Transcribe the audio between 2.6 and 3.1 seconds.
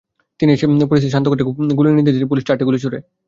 গুলি ছোড়ে।